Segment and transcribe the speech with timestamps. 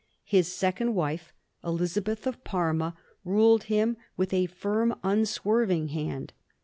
[0.23, 1.31] His second wife,
[1.63, 6.33] Elizabeth of Parma, ruled him with firm, unswerving hand.